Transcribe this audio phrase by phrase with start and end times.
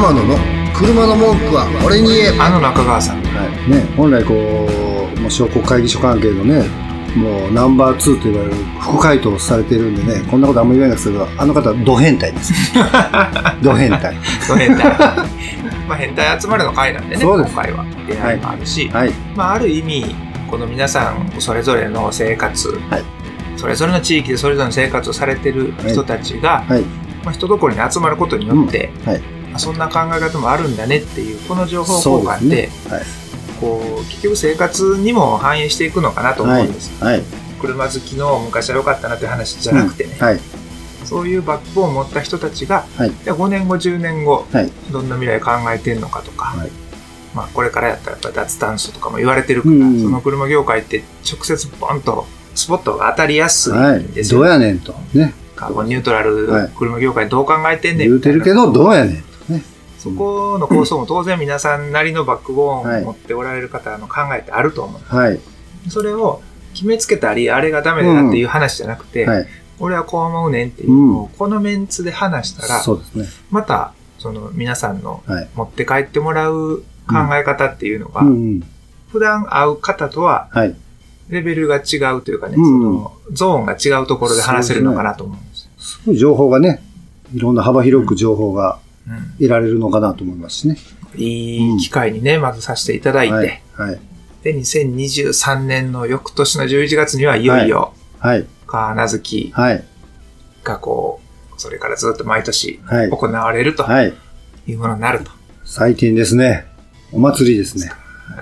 [0.00, 0.34] 天野の
[0.72, 3.22] 車の文句は俺に言えあの中川さん。
[3.22, 3.70] はい。
[3.70, 6.64] ね、本来こう、もう商工会議所関係のね、
[7.14, 12.54] もうナンバー2と言われる副回答をされてるんでね、こんなことあんまり言えないですけど、あの方はド変態です。
[13.60, 14.16] ド変態。
[14.40, 14.84] そう変態。
[15.86, 19.12] まあ変態集まりの会なんでね、今回は出会いもあるし、はい。
[19.36, 20.16] まあある意味、
[20.50, 23.04] この皆さんそれぞれの生活、はい
[23.58, 26.80] それぞれの地域でそれぞれの生活をされてる人たちが、はい。
[27.22, 33.04] まあ、人どころに集まることによって、うんはいまあそんな考え方もあるんだねっていうこの情報交換でそうですねはい。
[33.60, 37.22] こう結局生活にも反映していくのかなと思うんです、はい。
[37.60, 40.40] 車好きの昔は良かったなっていう話じゃなくてね、はい。
[41.04, 46.70] そういうバックボーンを持った人たちが、はいじゃあ5年後10年後、はいどんな未来考えてんのかとか、はい
[47.34, 54.00] まあ、これからやったらやっぱ脱炭素とかも言われてるから、うんその車業界って直接ボンとスポットが当たりやすいはい。
[54.00, 54.94] んですよ、どうやねんと。
[55.14, 55.34] ね。
[55.54, 59.24] カーボンニュートラル、はい車業界どう考えてんねん言うてるけど、どうやねん。
[60.00, 65.00] そこの構想も当然皆さんなりのバックボーンを持っておられる方の考えってあると思う。
[65.14, 65.38] はい。
[65.90, 66.40] それを
[66.72, 69.46] 決めつけたり、あれがダメだなっていう話じゃなくて、はい。
[69.78, 73.26] 俺はこう思うねんっていうのを、このメンツで話したら、そうですね。
[73.50, 75.48] また、その皆さんのはい。
[75.54, 78.62] 持って帰ってもらう考え方っていうのが、うんうん。
[79.12, 80.74] 普段会う方とははい。
[81.28, 85.70] レベルが違うというかね、うんそのゾーンが違うところで話せるのかなと思うんですよ。
[85.78, 86.82] すごい情報がね、
[87.34, 88.89] いろんな幅広く情報がうん
[89.38, 90.76] 得られるのかなと思いますしね。
[91.16, 93.62] いい機会にね、まずさせていただいて、はい。
[93.74, 94.00] はい。
[94.42, 98.46] で、2023年の翌年の11月にはいよいよ、はい。
[98.66, 99.84] 川名月はい。
[100.62, 101.20] がこ
[101.56, 103.10] う、それからずっと毎年はい。
[103.10, 104.14] 行われるとはい。
[104.66, 105.30] いうものになると。
[105.64, 106.66] 最近ですね。
[107.12, 107.90] お祭りですね。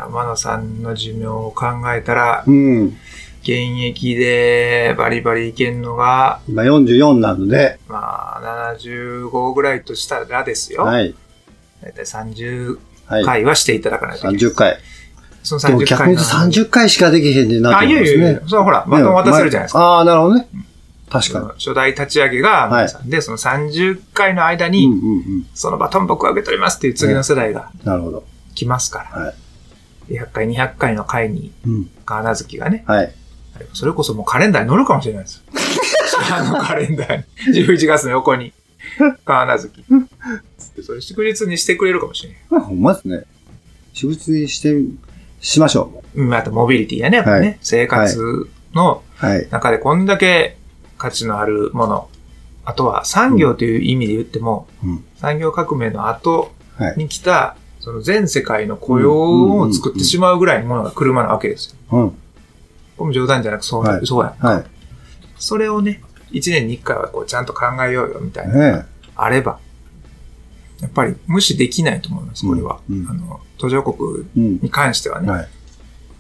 [0.07, 2.97] 天野さんの寿命を考えたら、うん。
[3.43, 7.78] 現役でバリバリいけんのが、今44なので、ま
[8.39, 10.83] あ、75ぐらいとしたらですよ。
[10.85, 11.15] はい。
[11.83, 13.25] だいたい30はい。
[13.25, 14.53] 回はしていただかないといけない。
[14.53, 14.79] 30回。
[15.43, 16.27] そのでも30回の逆に言う
[16.67, 18.41] と30回しかできへんでなっあ、てますいやいやいやね。
[18.47, 19.79] それはほら、バトン渡せるじゃないですか。
[19.81, 20.49] ああー、なるほどね。
[21.11, 21.47] 確かに。
[21.59, 25.47] 初代立ち上げが天野さんで、その30回の間うんに。
[25.55, 28.25] そのバトン僕は受け取りますっていう次の世代がなるほど。
[28.55, 29.23] 来ますから。
[29.23, 29.33] は
[30.11, 30.15] い。
[30.15, 31.91] 100回、200回の回に、うん。
[32.05, 33.15] 川名月がね、はい。
[33.73, 35.43] それこそもうカレンダーに載るかもしれないですよ。
[36.33, 37.25] あのカレンダーに。
[37.67, 38.53] 11月の横に。
[39.25, 39.73] 川名月。
[40.83, 42.39] それ祝日にしてくれるかもしれない。
[42.51, 43.25] まあ、ほんまですね。
[43.93, 44.77] 祝日にして、
[45.41, 47.47] しましょうん、あとモビリティやね、やっぱね。
[47.47, 49.03] はい生活の。
[49.51, 50.57] 中でこんだけ
[50.97, 52.09] 価値のあるもの。
[52.65, 55.05] あとは産業という意味で言っても、うん。
[55.17, 56.95] 産業革命の後はい。
[56.97, 61.99] に来た、その全世界の雇用を作ってしまうぐらいのものが車なわけですよ。
[61.99, 62.11] うん。
[62.11, 62.17] こ
[63.01, 64.47] れも冗談じゃなくそう,、はいそうやん。
[64.47, 64.65] はい。
[65.39, 66.03] それをね、
[66.33, 68.87] 1年に1回はこうちゃんと考えようよみたいな、ね
[69.21, 69.59] あれば、
[70.81, 72.81] やっぱり無視できないと思います、これは。
[72.89, 74.25] うんうんあの、途上国。
[74.35, 75.49] に関してはね、はい。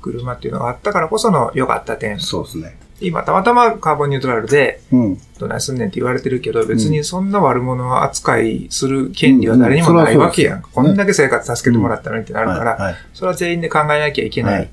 [0.02, 2.18] 車っていうのがあったからこその良かった点。
[2.18, 2.76] そうですね。
[3.00, 5.20] 今、たまたまカーボンニュートラルで、うん。
[5.38, 12.94] どないすんねんって言われてるけど、別にそんな悪者扱いする権利は誰にもないわけやんこんだけ生活助けてもらったのにってなるから、はい。
[13.14, 14.68] それは全員で考えなきゃいけなはいい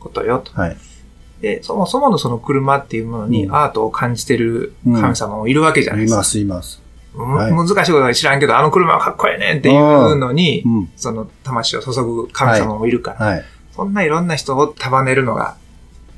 [0.00, 0.52] ことよと。
[0.60, 0.76] はい。
[1.40, 6.16] で、そもそものその車っていうものにうんアートを感じてる神様もいるわけじゃないですか。
[6.16, 6.82] います、います。
[6.82, 6.88] うん
[7.34, 10.90] はい難しいことは知らんけど、あの車はかっこええねんっていうのにう、ん。
[10.96, 13.44] その魂を注ぐ神様もいるから、はい。
[13.74, 15.56] そんないろんな人を束ねるのが、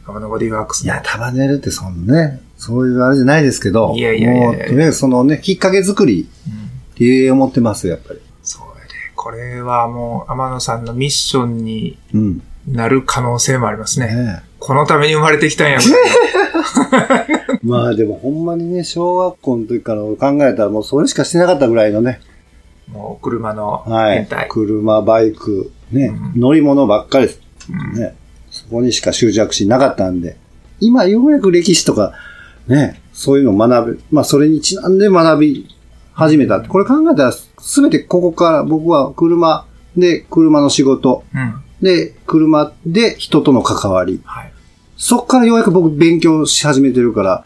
[0.07, 8.21] 天のボディワークスのいや、束ねるってそんなね、そういうあれじゃないですけど、いやいやいやもう、とりあえずそのね、きっかけ作りうんって思ってますよ、やっぱり。
[8.43, 8.91] そうやで。
[9.15, 12.43] これはもう、天野さんのミッションにうん。
[12.69, 14.15] なる可能性もありますね。
[14.15, 15.84] ねこのために生まれてきたんや、こ
[17.65, 20.16] まあでもほんまにね、小学校の時から考
[20.47, 22.21] えたらもうそれしかしてなかったぐらいのね、
[22.93, 24.48] もう車のはい変態。。
[24.50, 27.41] 車、バイク、ね、う乗り物ばっかりです。
[27.71, 28.15] うんね。
[28.50, 30.37] そこにしか執着しなかったんで、
[30.81, 32.12] 今ようやく歴史とか、
[32.66, 35.69] ね、そういうのを学ぶ、まあそれにちなんで学び
[36.12, 36.69] 始めたって。
[36.69, 39.66] これ考えたら、すべてここから僕は車
[39.97, 41.54] で車の仕事、うん。
[41.80, 44.21] で、車で人との関わり。
[44.24, 44.50] はい。
[45.01, 47.45] そっからようやく僕勉強し始めてるから、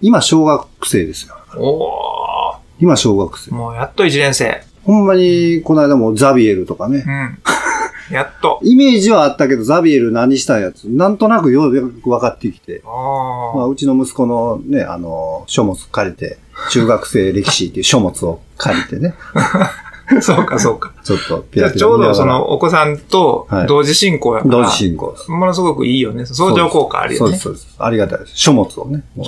[0.00, 1.36] 今小学生ですよ。
[1.56, 3.54] お今小学生ー。。
[3.54, 4.60] もうやっと一年生。
[4.82, 8.12] ほんまに、この間もザビエルとかねう。
[8.12, 8.14] ん。
[8.14, 8.58] やっと。
[8.66, 12.82] イメージはあったけど、ザビエル何したやつ、なんとなくようやく分かってきて。
[12.84, 16.38] まあ、あうちの息子のね、あの、書物借りて、
[16.70, 19.70] 中学生歴史っていう書物を借りてね、あ。
[20.20, 20.92] そうか、そうか。
[21.02, 25.14] ちょっとピじゃあラピラ見ながらちょうどそのお子さんとはい同時進行やから、同時進行。
[25.28, 26.26] ものすごくいいよね。
[26.26, 27.42] 相乗効果あるよねそうです、。
[27.42, 27.76] そうです。
[27.78, 28.32] ありがたいです。
[28.34, 29.04] 書物をね。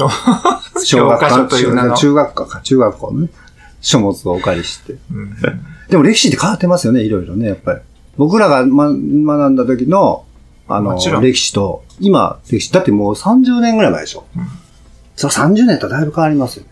[0.87, 3.29] 教科書という名の中学科か、中学校のね。
[3.81, 4.95] 書物をお借りして。
[5.13, 5.37] うん。
[5.89, 7.81] でも歴史って変わってますよね、いろいろね、やっぱり。
[8.17, 8.97] 僕らが、ま、学
[9.51, 10.25] んだ時の、
[10.69, 14.25] あの歴史と、今、歴史、だってもう30年ぐらい前でしょ。
[14.37, 14.43] うん
[15.19, 16.71] それ30年とだいぶ変わりますよね。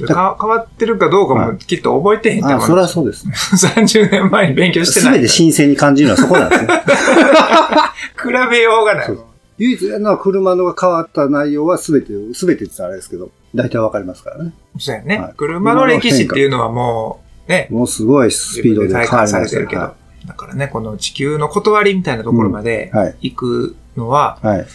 [0.00, 2.60] か変わってるかどうかもきっと覚えてへんとあ。
[2.60, 3.34] それはそうですね。
[3.36, 5.14] 30年前に勉強してすない。
[5.18, 6.68] べて新鮮に感じるのはそこなんですね。
[8.22, 9.18] 比べようがない。
[9.58, 14.52] 唯一やるのは車のが変わった内容はすべて、すべてって言ったらあれですけど、大体わかりますからね。
[14.78, 19.94] そうやね、はい車の歴史っていうのはもう、ね、もうすごいスピードで変わされしてたるけど、は
[20.26, 22.90] だからね、この地球の断りみたいなところまで
[23.20, 24.46] 行くのは、い。
[24.46, 24.66] はい。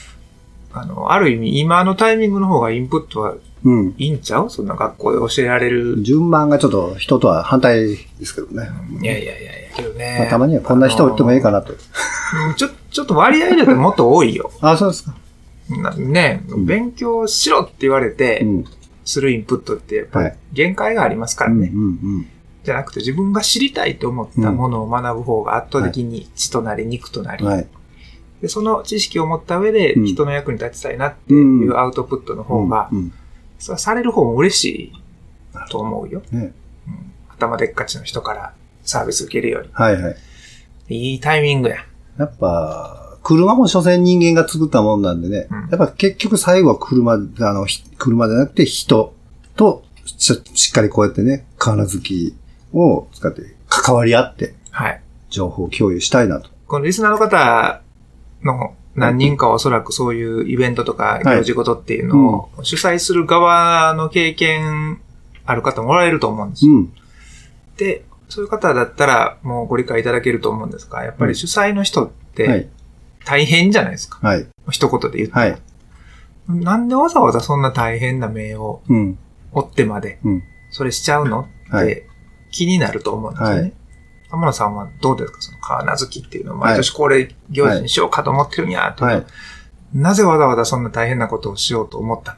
[0.74, 3.96] あの、ある意味今のタイミングの方がインプットはうん。
[3.98, 4.50] いいんちゃう？
[4.50, 6.02] そんな学校で教えられる？
[6.04, 8.70] 順番がちょっと人とは反対ですけどね。
[9.02, 10.16] いやいやいやいや、けどね。
[10.20, 11.74] まあ、たまにはこんな人おってもいいかなと。
[11.74, 14.52] うんちょ、ちょっと割合で言うともっと多いよ。
[14.62, 15.16] あ、そうですか。
[15.70, 18.66] なね、うん勉強しろって言われて、うん。
[19.06, 21.68] するインプットってやっぱりはい限界がありますからうん、うね。
[21.70, 22.28] ん、
[22.66, 27.52] じゃなくて自分が知りたいと思ったものを学ぶ方が圧倒的に血となり肉となり、うん。
[27.52, 27.68] はい。
[28.42, 32.90] でその知識を持った上でうん人の役に立ちたいなっていうアウトプットの方が、
[33.58, 33.62] うん。
[33.62, 34.92] それはされる方も嬉しい
[35.70, 36.22] と思うよ。
[36.32, 36.54] ね。
[36.88, 40.16] うん頭でっかちの人からサービス受けるよはいはい。
[40.90, 41.12] り。
[41.12, 41.86] いいタイミングや。
[42.18, 45.48] やっぱ、車も所詮人間が作ったもんなんでね。
[45.52, 47.18] うんやっぱ結局最後は車、あ
[47.54, 49.14] の、ひ車じゃなくて人
[49.56, 52.36] とししっかりこうやってね、金好き
[52.74, 55.02] を使って関わり合ってはい。
[55.30, 56.50] 情報共有したいなと。
[56.68, 57.82] このリスナーの方
[58.44, 65.00] の何人かはおそらくそういうイベントとか行事事っていうのを主催する側の経験
[65.46, 66.74] ある方もおられると思うんですよ。
[66.74, 66.94] うん。
[67.78, 72.68] で、そういう方だったらもうご理解いただけると思うんですが、やっぱり主催の人っはてい。
[73.26, 74.20] 大変じゃないですか。
[74.26, 74.48] はい。
[74.72, 75.34] 一言で言って。
[75.34, 75.58] はい。
[76.50, 79.18] なんでわざわざそんな大変な名をうん。
[79.52, 80.44] 追ってまで、うん。
[80.72, 82.08] それしちゃうのっはいて
[82.52, 83.74] 気になると思うんですよはね。
[84.32, 85.42] 天野さんはどうですか？
[85.42, 89.28] その川名月っていうのを毎年恒例行事にしようかと思ってるんや、というのははい。
[89.94, 92.36] なぜわざわざそんな大変なことをしようと思った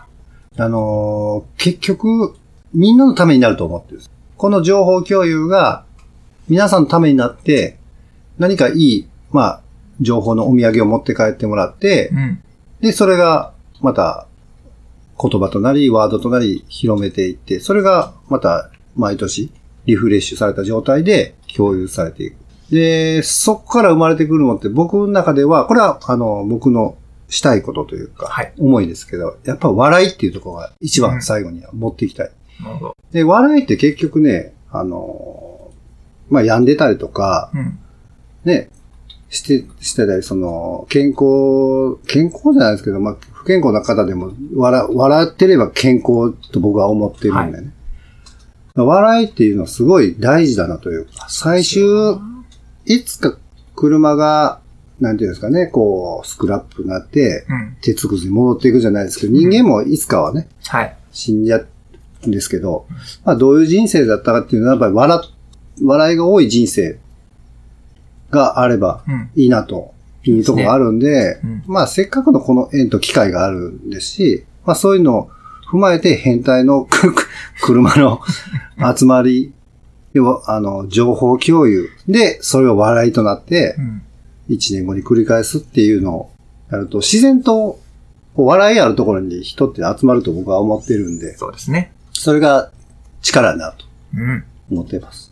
[0.57, 0.65] の？
[0.65, 2.35] あのー結局、
[2.73, 4.01] みんなのためになると思ってる。
[4.37, 5.85] この情報共有が、
[6.47, 7.77] 皆さんのためになって、
[8.37, 9.61] 何かいい、まあ、
[9.99, 12.41] 情報のお土産を持って帰ってもらって、うん。
[12.81, 14.27] で、それが、また、
[15.21, 19.51] 言葉となり、ワードとなり、広めていって、それが、また、毎年、
[19.85, 22.35] リフレッシュされた状態で共有されていく。
[22.71, 26.97] で、そこから生まれてくるのって、僕の中では、これは、あの、僕の
[27.27, 28.53] したいことというか、はい。
[28.59, 32.31] 思いですけど、やっぱ笑いっていうところが一うん番最後には持っていきたい。
[32.61, 32.97] なるほど。
[33.11, 35.71] で、笑いって結局ね、あの、
[36.29, 37.79] まあ、病んでたりとか、うん。
[38.45, 38.69] ね、
[39.29, 47.73] して、してたり、その、健康、健康じゃないですけど、まあ、不健康な方でも、笑、笑ってれば健康と僕は思ってるんでね。
[48.85, 51.81] 笑いっていうのはすごい大事だなというか、最終、
[52.85, 53.37] いつか
[53.75, 54.59] 車が、
[54.99, 57.77] なんていうんですかね、こう、スクラップになって、うん。
[57.81, 60.95] 鉄くずに戻っていくじゃないですけど、人間もいつかはね、はい。
[61.11, 62.85] 死んじゃうんですけど、
[63.23, 65.19] まあどういう人生だったかっていうのは、やっぱり笑、
[65.81, 66.99] 笑いが多い人生
[68.29, 69.29] があればうん。
[69.35, 69.93] いいなと
[70.23, 75.31] いうところがあるんで、うんまあせっかくのこの縁と機会があるんですし、まあそういうのを
[75.69, 76.87] 踏まえて変態の
[77.61, 78.21] 車の
[78.97, 79.53] 集まり、
[80.13, 84.01] 要は、あの、情報共有で、それを笑いとなってう、ん。
[84.47, 86.31] 一年後に繰り返すっていうのを
[86.71, 87.79] やると、自然と、
[88.35, 91.91] 笑いあるところに人って集まると僕は思ってるんで、そうですね。
[92.13, 92.71] それが
[93.21, 93.85] 力になると
[94.15, 94.43] うん。
[94.71, 95.31] 思っています。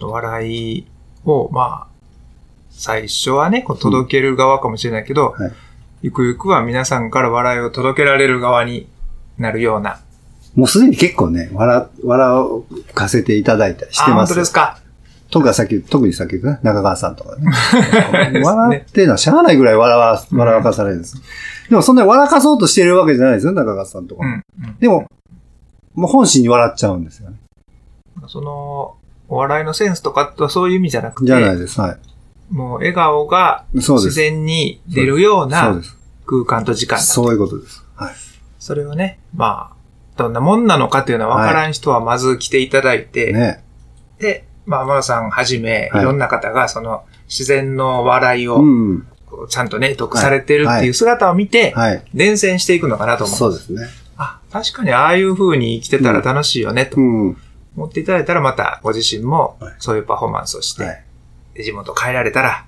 [0.00, 0.86] 笑い
[1.24, 1.86] を、まあ、
[2.70, 5.52] 最初はね、こう届ける側かもしれないけど、はい
[6.00, 8.86] ゆくゆくは皆さんから笑いを届けられる側に
[9.38, 10.00] なるような。
[10.54, 12.46] もうすでに結構ね、笑、笑
[12.94, 14.30] かせていただいたりしてあ、ます。
[14.30, 14.80] 本当ですか。
[15.30, 17.44] 特にさっき、特にさっきね、中川さんとかね。
[18.32, 21.16] ね 笑ってのはしゃあないぐらい笑わ、笑わかされるんです。
[21.68, 24.24] でもそんなに笑かそうとしてるわけじゃないですよ、中川さんとか。
[24.24, 24.32] うん。
[24.32, 25.06] うんでも、
[25.94, 27.36] もう本心に笑っちゃうんですよね。
[28.28, 28.94] その、
[29.28, 31.80] お笑いのセンスとかはそういう意味じゃなくて、じゃないです。
[31.80, 31.98] はい。
[32.50, 33.64] もう笑顔が。
[33.74, 35.80] 自然に出るような。
[36.26, 36.98] 空間と時間。
[37.00, 37.84] そういうことです。
[37.94, 38.14] はい。
[38.68, 39.76] それをね、まあ、
[40.18, 43.64] どんなもんなのかっていうのは分からん人はまず来ていただいて、ね。
[44.18, 48.60] で、まあ、天野さんはじめ、はいいろんな方がその自然の笑いを
[49.48, 52.04] ちゃんとね、得されてるっていう姿を見て、はい。
[52.12, 53.36] 伝染していくのかなと思う。
[53.38, 53.86] そうですね。
[54.18, 57.36] あ、確かにああいう風に生きてたら楽しいよね、とうん。
[57.74, 61.04] 思っていただいたら、またご自身もはいそういうパフォーマンスをして、
[61.54, 62.66] 地元帰られたら、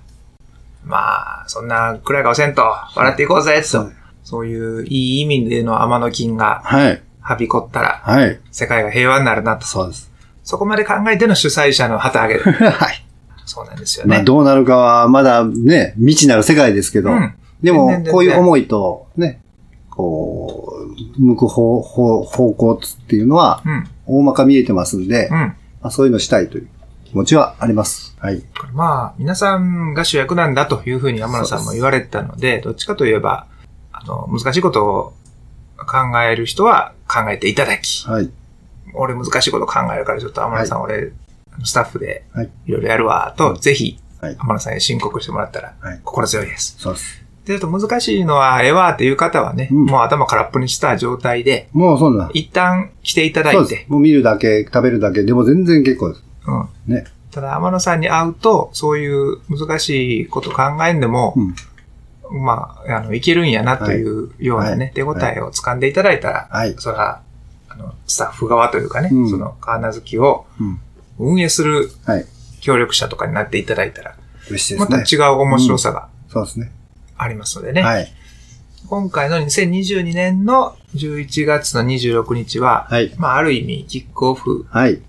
[0.83, 2.63] まあ、そんな暗い顔せんと、
[2.95, 4.00] 笑っていこうぜ、と。
[4.23, 7.01] そういういい意味での天の金がはい。
[7.23, 8.39] はびこったら、はい。
[8.51, 9.65] 世界が平和になるなと。
[9.67, 10.11] そうです。
[10.43, 12.41] そこまで考えての主催者の旗揚げる。
[12.51, 13.05] はい。
[13.45, 14.23] そうなんですよまあ、ね。
[14.23, 19.41] どうなるかは、まだね、未知なる世界ですけど、うんでもこういう思いと、ね、
[19.89, 20.73] こ
[21.17, 23.87] う、向く方方方向っていうのは、うん。
[24.07, 25.37] 大まか見えてますんで、うん。
[25.37, 26.67] まあ、そういうのしたいという
[27.05, 28.15] 気持ちはあります。
[28.19, 28.41] はい。
[28.73, 33.45] まあ、皆さんが主役なんだというふうに山野さんも言われてたので、どっちかといえば、
[34.01, 35.13] あの、難しいことを
[35.77, 38.29] 考える人は考えていただき、はい。
[38.93, 41.11] 俺難しいこと考えるからちょっと天野さん、俺、
[41.63, 46.75] スタッフではいいろいろやるわ、と、ぜひ、はい天野さんに申告してもらったらはい、心強いです。
[46.77, 47.21] そうです。
[47.45, 52.29] で、ちょっと難しいのは、ええわっていう方はね、うんもう頭空っぽにした状態で、もうそんな。
[52.33, 56.23] 一旦来ていただいてもう見るだけ、食べるだけでも全然結構です。
[56.47, 56.93] うん。
[56.93, 57.05] ね。
[57.31, 61.55] ただ、天野さんに会うと、そういう難しいこと考えんでも、うん。
[62.31, 66.75] まあ、あの、いけるんやなというようなね、はい手応えを掴んでいただいたら、はい。
[66.77, 67.21] それは、
[67.69, 70.79] あの、スタッフ側というかね、うんその、カーナ好きをうん。
[71.19, 72.25] 運営するはい。
[72.61, 74.15] 協力者とかになっていただいたら、
[74.49, 75.03] 嬉しいでますたね。
[75.11, 76.71] 違う面白さがそうですね。
[77.17, 77.81] ありますのでね。
[77.81, 78.11] はい。
[78.87, 83.13] 今回の2022年の11月の26日は、はい。
[83.17, 85.01] まあ、ある意味、キックオフはい。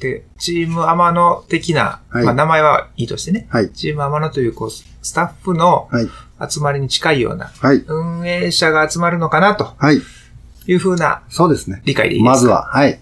[0.00, 3.70] で、チームアマノ的な、はいまあ、名前はいいとしてね、はい。
[3.70, 6.08] チームアマノという、こう、スタッフのはい。
[6.48, 7.78] 集まりに近いような、はい。
[7.86, 10.00] 運営者が集まるのかなとはい。
[10.68, 11.80] いうふうなそうですね。
[11.84, 12.30] 理解でいいですか？
[12.32, 12.46] まず。
[12.48, 12.98] は、はい。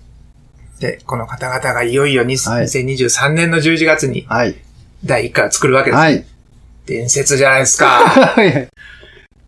[0.80, 4.54] で、この方々がいよいよにはい2023年の11月にはい。
[5.04, 5.98] 第1回を作るわけです。
[5.98, 6.24] はい。
[6.86, 7.86] 伝説じゃないですか。
[7.86, 8.68] は い。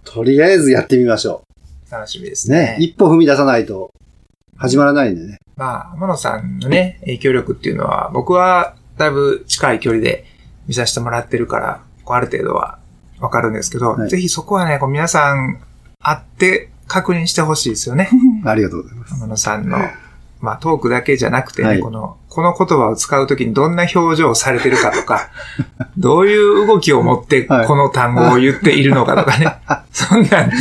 [0.04, 1.42] とりあえずやってみましょ
[1.90, 2.54] 楽しみですう。
[2.54, 2.58] ね。
[2.58, 2.76] ね。
[2.80, 3.92] 一歩踏み出さないと
[4.56, 5.38] 始まらないんでね。
[5.56, 10.24] まあ、天野さんのね、影響力っていうのは、僕はだいぶ近い距離で
[10.66, 12.78] 見させてもらってるから、こうある程度は
[13.20, 15.60] わかるんですけど、はいぜひそこはね、こう皆さん
[16.00, 18.08] 会って確認してほしいですよね。
[18.44, 19.14] ありがとうございます。
[19.14, 19.78] 天野さんの、
[20.40, 25.30] まあトークだけじゃなくてね、はいこの、この言葉を使うときにどんな表情をされてるかとか、
[25.98, 29.56] どういう動きを持ってはいこの単語を言っているのかとかね。
[29.90, 30.56] そんなんで、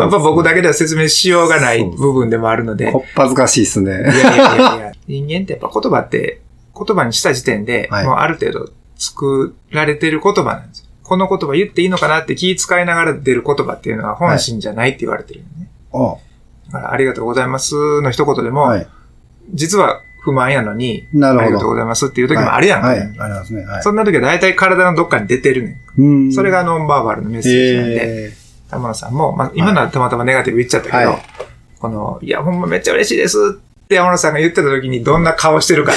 [0.00, 3.90] やっぱ僕だけでは説明しようがない部分でもあるので、こっぱずかしいっすね。
[3.90, 6.40] いやいやいやいや、人間ってやっぱ言葉って、
[6.74, 10.86] 言葉にした時点で、はいもうある程度作られてる言葉なんですよ。
[11.12, 15.70] この言葉言っていいのかなって気遣いながら出る言葉っていうのは本心じゃないって言われてるんでね。
[15.90, 16.18] お
[16.68, 18.86] だからありがとうございますの一言でも、はい。
[19.52, 22.98] 実は不満やのに、ありがとうございますっていう時もあるやんか、はい。
[23.00, 23.62] はいありますね。
[23.66, 23.82] はい。
[23.82, 26.32] そんな時は大体体のどっかに出てるねうんん。
[26.32, 28.32] それがノンバーバルのメッセージなんで、え
[28.70, 31.22] 玉野さんも、まあ、今のはたまたまネガティブ言っちゃったけど、はい
[31.78, 35.92] この、いや、ほんまめっちゃ嬉しいですって山野さんが言ってた時にどんな顔してるか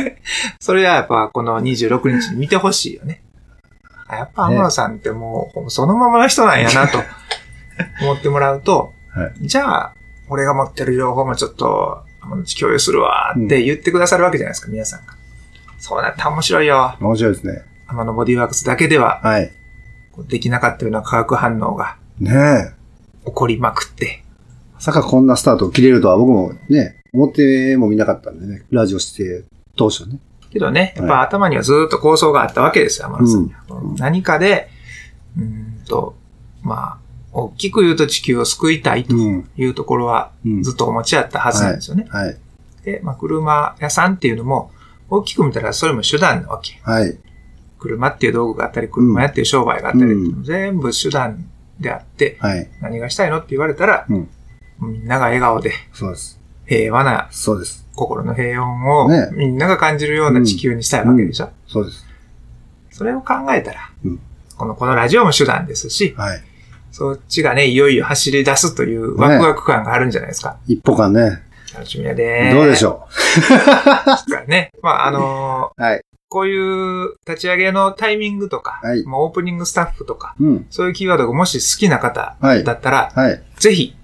[0.58, 3.23] それはやっぱこの26日に見てほしいよね。
[4.06, 6.98] あやっぱ天野さんってもう、そのままの人なんやなと
[8.02, 9.94] 思ってもらうと、はじゃあ、
[10.28, 12.04] 俺が持ってる情報もちょっと、
[12.58, 15.14] 共有するわって言ってくださるわけじゃないですか、皆さんが。
[15.78, 16.96] そうなったら面白いよ。
[16.98, 17.62] ー面白いですね。
[17.86, 19.52] 天野ボディワークスだけでははい。
[20.28, 23.26] できなかったような化学反応がねえ。
[23.26, 24.24] 起こりまくって、
[24.74, 28.62] まさかこんなスタートを切れるとは僕もね、思ってもみなかったんでね。
[28.70, 29.44] ラジオして
[29.76, 30.18] 当初ね。
[30.54, 33.60] けどね、やっはぱ頭にはずっと構想があったわけですよ、天野さんには。
[33.82, 34.70] うん何かで、
[35.36, 36.14] うーんと、
[36.62, 36.98] まあ、
[37.32, 39.50] 大きく言うと地球を救いたいとうん。
[39.56, 42.06] いうところはうんずっとお持ちあったはずなんですよね。
[42.08, 42.36] はい。
[42.84, 44.70] で、まあ、車屋さんっていうのも、
[45.10, 46.80] 大きく見たらそれも手段なわけ。
[46.82, 47.18] はい。
[47.80, 51.44] 車っていう道具があったり、車屋っていう商売があったり、うん全部手段
[51.80, 52.70] であって、はい。
[52.80, 54.28] 何がしたいのって言われたら、うん
[54.80, 56.40] みんなが笑顔でそうです。
[56.66, 57.83] 平和なそうです。
[57.94, 62.04] 心の平穏をねみんなが感じるような地球にしたいわけでしょ、そうです。
[62.90, 64.20] それを考えたら、うん
[64.56, 66.42] この、このラジオも手段ですし、はい。
[66.92, 70.58] そっちがね、いよいよ走り出すというワクワク感があるんじゃないですか？
[70.68, 71.42] 一歩間ね。
[71.74, 73.08] 楽しみやでどうでしょ
[74.28, 74.30] う？
[74.30, 74.70] かね。
[74.80, 75.84] まあ、あのーう。
[75.84, 76.02] はい。
[76.28, 80.66] こういう立ち上げのタイミングとか、はいもうオープニングスタッフとか、うん。
[80.70, 83.42] そういうキーワードがもし好きな方はいだったら、はい。
[83.56, 83.96] ぜひ、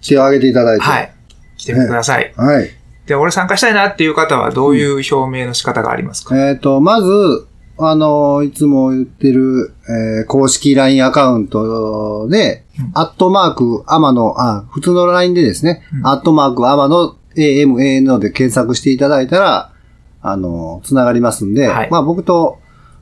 [0.00, 0.84] 手を挙げていただいて。
[0.84, 1.12] はい、
[1.58, 2.32] 来てください。
[2.34, 2.70] はい。
[3.08, 7.46] で、俺参加したいなっていう方はどういう表明の仕方がありますか、えっ、と、まず、
[7.78, 12.90] あの、いつも言ってる、えー公式 LINE アカウントで、うん。
[12.94, 16.06] アットマーク、アマの、あ、普通の LINE でですね、うん。
[16.06, 19.72] アットマーク、アマの AMANO で検索していただいたら、
[20.20, 21.90] あの、つながりますんで、はい。
[21.90, 22.58] まあ僕と、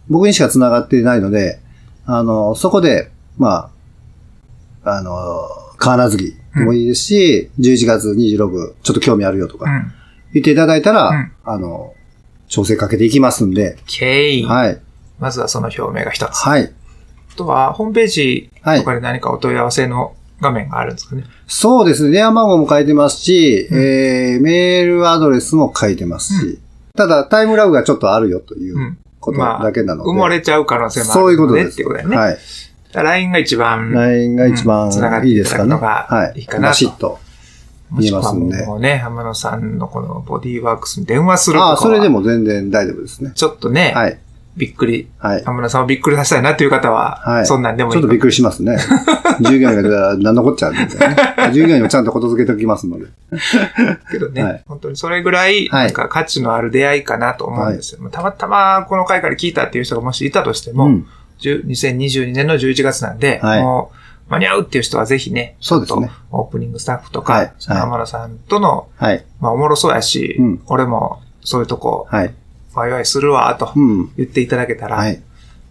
[0.09, 1.59] 僕にしかつながっていないので、
[2.05, 3.71] あの、そこで、ま
[4.85, 5.13] あ、あの、
[5.87, 9.93] 河原月でもいいですし、11月26、ちょっと興味あるよとか、うん。
[10.33, 11.95] 言っていただいたら、うんあの、
[12.49, 14.45] 調整かけていきますんで、OK。
[14.45, 14.81] はい。
[15.21, 16.37] まずはその表明が一つ。
[16.39, 16.65] はい。
[16.65, 21.25] あとは、ホームページはいとかで何かお問い合わせの画面があるんですかね。
[21.47, 22.11] そうですね。
[22.11, 26.59] 電話番号も書いてますし、うんえー、メールアドレスも書いてますし、
[26.97, 30.11] ただ、タイムラグがちょっとあるよといううんことまあだけなので。
[30.11, 31.75] 埋もれちゃう可能性もあそういうことるのでです。
[31.75, 32.17] っていうことだよね。
[32.17, 32.39] はい。
[33.03, 35.75] LINE が一番、LINE が一番うんいいですかね。
[35.75, 36.41] はい。
[36.41, 37.19] いいかなとバシッと。
[37.91, 43.33] 見えますんでもうね、浜野さんのこのボディーワークスに電話するとかはああ、それでも全然大丈夫ですね。
[43.35, 44.19] ちょっとね、はい。
[44.57, 45.45] びっくり、はい。
[45.45, 47.47] 浜野さんをびっくりさせたいなという方は、はい。
[47.47, 48.79] そんなんでもいいちょっとびっくりしますね。
[49.41, 51.53] 従業員が何のこっちゃうみたいなね。
[51.53, 53.07] 従業員をちゃんとことづけておきますので。
[54.11, 58.01] けどね、はい本当にそれぐらい、はいなんか価値のある出会いかなと思うんですよ。
[58.11, 61.07] たまたまこの回から聞いたっていう人がもしいたとしても、うん。
[61.41, 63.97] 10 2022年の11月なんで、はいもう
[64.29, 69.25] 間に合うっていう人はぜひね、そうですねオープニングスタッフとか、はいその浜野さんとの、はい。
[69.41, 72.35] まあおもろそうやし、うん俺もそういうとこ、はい。
[72.75, 74.13] ワイワイするわ、とうん。
[74.17, 75.23] 言っていただけたら、はい。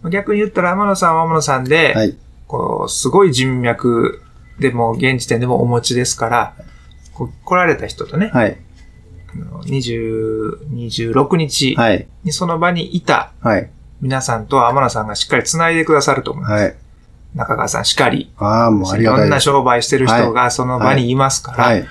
[0.10, 2.16] 逆に言ったら天野さんは天野さんで、はい。
[2.48, 4.22] こう、すごい人脈
[4.60, 6.54] でも現時点でもお持ちですから、
[7.14, 8.58] こう来られた人とね、はい。
[9.34, 12.08] あの20 26日はい。
[12.24, 13.70] にその場にいたはい。
[14.06, 16.64] 皆さんと天野さんがしっかり繋いでくださると思います。
[16.64, 16.76] はい。
[17.34, 19.46] 中川さんしかり、ああ、もうありいろんながたいです。
[19.46, 21.86] 商売してる人がその場にいますから、はい。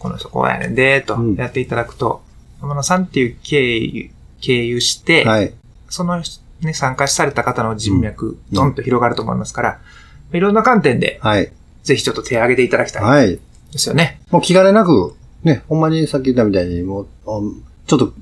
[0.00, 2.22] この人こうやねんで、とうんやっていただくと、
[2.60, 4.10] 天野さんっていう経由、
[4.40, 5.54] 経由して、はい。
[5.88, 6.20] その、
[6.60, 9.78] ね、参加された方の人脈、うんどんと広がると思いますから、
[10.32, 11.52] いろんな観点で、はい。
[11.84, 13.38] ぜひちょっと手を挙げていただきたいはい。
[13.70, 14.20] ですよね。
[14.32, 17.40] もう気兼ねなく、ね、ほんまにさっき言ったみたいに、もう、あ
[17.86, 18.12] ちょっと、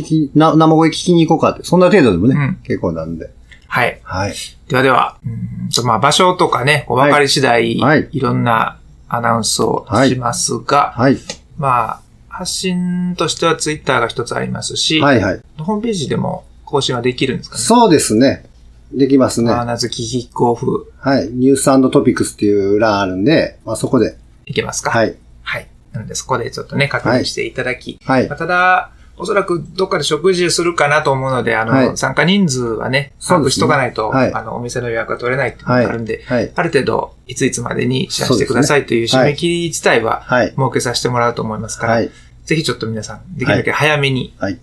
[0.00, 3.30] 聞き、な、生声聞きに行こうかって、そんな程度でもね、うん結構なんで。
[3.68, 4.00] はい。
[4.02, 4.34] はい。
[4.68, 5.28] ではでは、う
[5.66, 11.18] んとまあ場所とかね、お分かり次第、はいい、ろんなアナウンスをしますが、はい。
[11.56, 15.40] まあ、発信としてはツイッターが一つありますし、はいはい。
[15.58, 17.62] ホームページでも更新はできるんですかね？
[17.62, 18.44] そうですね。
[18.92, 19.50] できますね。
[19.50, 21.28] マーナズキキックオフ、はい。
[21.28, 24.16] ニューストピックスっていう欄あるんで、まあそこで。
[24.46, 24.90] いけますか？
[24.90, 25.16] はい。
[25.42, 25.68] はい。
[25.92, 28.38] なので、そこでちょっとね、確認していただき、はいまあ。
[28.38, 35.84] ただ、おそらくどっかで食事するかなと思うので、あの、はい参加人数はね、把握しとかないと、はいあの、お店の予約が取れないっていうのはい。
[35.84, 36.52] があるんで、はい。
[36.54, 40.48] ある程度、いついつまでにシェアしてくださいという締め切り自体ははい。
[40.48, 42.10] 設けさせてもらうと思いますから、はい。
[42.44, 44.58] ぜひちょっと皆さん、できるだけ早めにはい。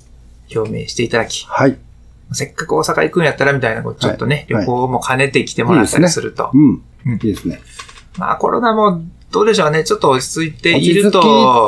[0.54, 1.78] 表明していただき、はい。
[2.34, 6.52] せっかく大阪行くんやったらみたいな、ちょっとね、はい旅行も兼ねて来てもらったりすると。
[6.54, 6.84] うん。
[7.06, 7.62] うんいいですね。
[8.18, 11.68] まあコロナもどうでしょうね、ちょっと落ち着いていると、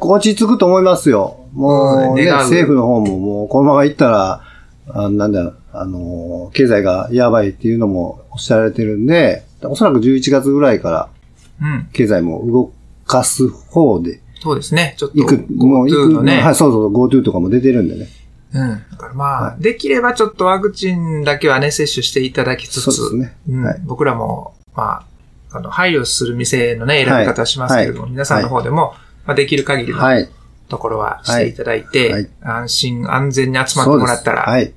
[0.00, 1.46] 落ち着くと思いますよ。
[1.52, 4.42] もうね、政府の方ももうこのまま行ったら、
[4.90, 11.08] あなんだ、あの、経済がやばいっていうのもおっしゃられてるんで、おそらく11月ぐらいから
[11.60, 12.72] うん、経済も動
[13.06, 18.06] かす方でそうですね、ちょっと行く、もう行く、のね、はい、そうそう、GoTo とかも出てるんでね。
[18.52, 18.84] うん。
[18.92, 23.36] だからまあ、はできればちょっとワクチンだけはね、接種していただきつつ、そうですね。
[23.48, 23.64] うん。
[23.64, 23.80] はい。
[23.84, 25.06] 僕らも、まあ、
[25.50, 30.28] あの、配慮する店のね、選び方はしますけれども、皆さんの方でも、まあ、できる限りのはい。
[30.68, 34.72] ところはしていただいて、はい安心安全に集まってもらったら、はい。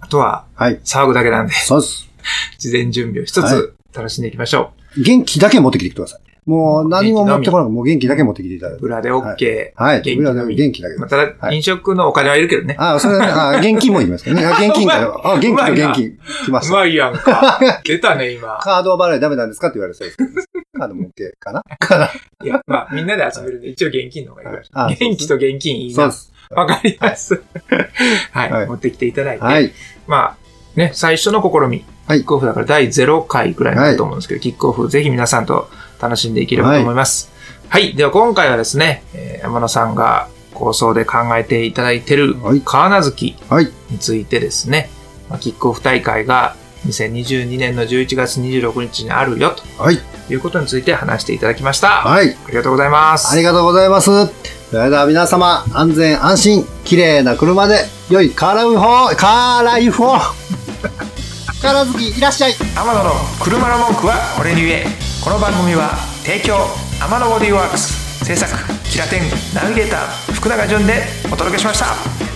[0.00, 0.80] あとははい。
[0.80, 2.08] 騒ぐだけなんで、そうです。
[2.58, 6.20] 事前準備をしつ楽しんでいきましょ元気だけ持ってきてください。
[6.48, 8.76] もう何も持ってこなくてもう元気だけ持ってきていただう。
[8.76, 8.86] いて。
[8.86, 9.72] 裏で OK。
[9.76, 10.14] はい。
[10.16, 10.96] 裏で元気だけ。
[10.96, 12.74] まあ、た飲食のお金はいるけどね。
[12.78, 14.46] ああ、それはね、ああ、現金も言 いますけどね。
[14.46, 15.20] あ現金か。
[15.24, 16.18] あ、元気と現金。
[16.46, 16.72] 来ました。
[16.72, 17.60] うまいやんか。
[17.84, 18.58] 出たね、今。
[18.62, 20.30] カードは払いダメなんですかって言われそうですけど。
[20.78, 21.62] カードも OK かな？
[21.78, 22.10] かな？
[22.42, 24.84] いや、まあ、みんなで遊べるんで、一応現金の方がいいから。
[24.86, 26.12] あ元気と現金いいなそうで。
[26.12, 26.32] す。
[26.50, 27.42] わかります。
[28.32, 29.44] はい、はい持ってきていただいて。
[29.44, 29.70] はい。
[30.06, 30.36] まあ、
[30.78, 31.84] ね、最初の試み。
[32.06, 35.68] はいキックオフだから第0回ぐらいになると思うんですけど、キックオフぜひ皆さんと
[36.00, 37.30] 楽しんでいければと思います。
[37.68, 37.94] はい。
[37.94, 43.72] では今回はですね、えー山野さんが構想で考えていただいているはい川名月はい。
[43.90, 44.90] についてですね、
[45.30, 46.56] まあ、キックオフ大会が
[46.86, 49.98] 2022年の11月26日にあるよはい。
[50.26, 51.88] ということについて話していただきました。
[51.88, 52.36] はい。
[52.46, 53.32] ありがとうございます。
[53.32, 54.06] ありがとうございます。
[54.70, 58.80] それでは皆様、安全安心、綺麗な車で、良いカーライフを、
[59.16, 60.08] カーライフを、
[61.62, 62.54] カーラ好きいらっしゃい。
[62.54, 66.54] 天野の車の文句は俺に言えこの番組は提供
[67.02, 68.52] 天野ボディーワークス制作
[68.84, 72.27] キラテンナビゲーター福永潤でお届けしました。